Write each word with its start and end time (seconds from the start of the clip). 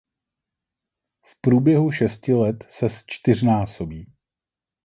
V 1.25 1.41
průběhu 1.41 1.91
šesti 1.91 2.33
let 2.33 2.63
se 2.69 2.89
zčtyřnásobí. 2.89 4.13